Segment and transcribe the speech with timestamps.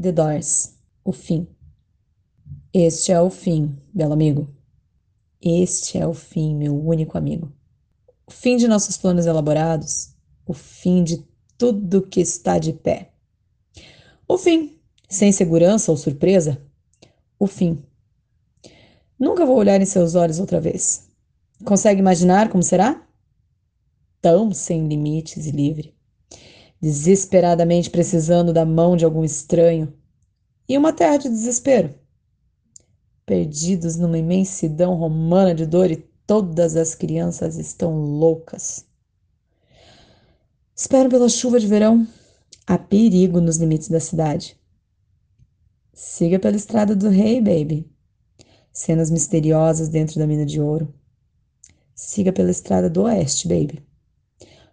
[0.00, 0.74] The Doors.
[1.04, 1.46] O fim.
[2.72, 4.52] Este é o fim, belo amigo.
[5.40, 7.52] Este é o fim, meu único amigo.
[8.26, 10.12] O fim de nossos planos elaborados.
[10.44, 11.24] O fim de
[11.56, 13.12] tudo que está de pé.
[14.26, 16.60] O fim, sem segurança ou surpresa.
[17.38, 17.80] O fim.
[19.16, 21.08] Nunca vou olhar em seus olhos outra vez.
[21.64, 23.06] Consegue imaginar como será?
[24.20, 25.93] Tão sem limites e livre
[26.84, 29.90] desesperadamente precisando da mão de algum estranho,
[30.68, 31.94] e uma terra de desespero.
[33.24, 38.84] Perdidos numa imensidão romana de dor e todas as crianças estão loucas.
[40.76, 42.06] Espero pela chuva de verão.
[42.66, 44.58] Há perigo nos limites da cidade.
[45.94, 47.90] Siga pela estrada do rei, baby.
[48.72, 50.92] Cenas misteriosas dentro da mina de ouro.
[51.94, 53.82] Siga pela estrada do oeste, baby.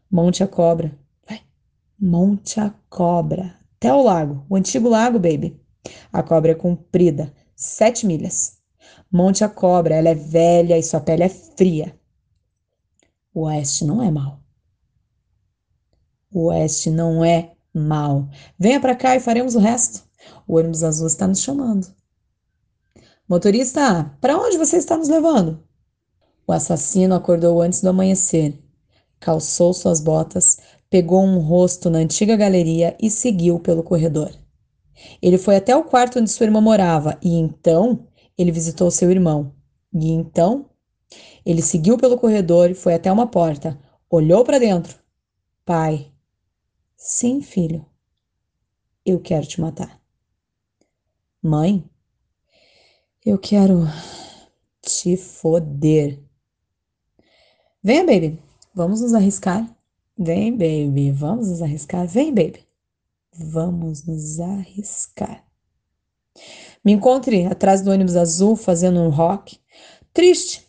[0.09, 0.97] Monte a cobra.
[2.03, 5.61] Monte a Cobra, até o lago, o antigo lago, baby.
[6.11, 8.57] A cobra é comprida, sete milhas.
[9.11, 11.95] Monte a Cobra, ela é velha e sua pele é fria.
[13.31, 14.41] O oeste não é mal.
[16.31, 18.27] O oeste não é mal.
[18.57, 20.03] Venha para cá e faremos o resto.
[20.47, 21.85] O ônibus azul está nos chamando.
[23.29, 25.63] Motorista, para onde você está nos levando?
[26.47, 28.59] O assassino acordou antes do amanhecer,
[29.19, 30.57] calçou suas botas,
[30.91, 34.29] pegou um rosto na antiga galeria e seguiu pelo corredor.
[35.21, 38.05] Ele foi até o quarto onde sua irmã morava e então
[38.37, 39.55] ele visitou seu irmão.
[39.93, 40.69] E então
[41.45, 44.99] ele seguiu pelo corredor e foi até uma porta, olhou para dentro.
[45.63, 46.11] Pai,
[46.97, 47.85] sim, filho,
[49.05, 49.97] eu quero te matar.
[51.41, 51.89] Mãe,
[53.25, 53.85] eu quero
[54.81, 56.21] te foder.
[57.81, 58.37] Venha, baby,
[58.75, 59.65] vamos nos arriscar.
[60.17, 62.07] Vem, baby, vamos nos arriscar?
[62.07, 62.67] Vem, baby,
[63.33, 65.45] vamos nos arriscar.
[66.83, 69.59] Me encontre atrás do ônibus azul fazendo um rock
[70.13, 70.67] triste.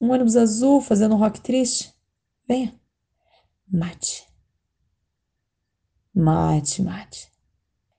[0.00, 1.92] Um ônibus azul fazendo um rock triste.
[2.46, 2.74] Venha.
[3.66, 4.26] Mate.
[6.14, 7.32] Mate, mate.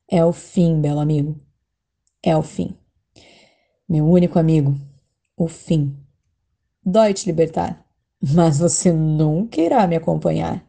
[0.10, 1.40] É o fim, belo amigo.
[2.24, 2.78] É o fim.
[3.88, 4.76] Meu único amigo.
[5.36, 5.98] O fim.
[6.84, 7.86] Dói te libertar,
[8.22, 10.66] mas você nunca irá me acompanhar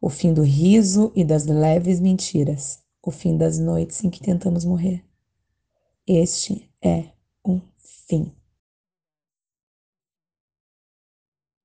[0.00, 4.64] o fim do riso e das leves mentiras, o fim das noites em que tentamos
[4.64, 5.04] morrer.
[6.06, 7.04] Este é
[7.44, 8.35] um fim.